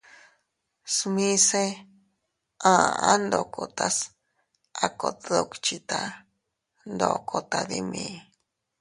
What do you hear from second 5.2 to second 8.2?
duckhita ndoko tadimi.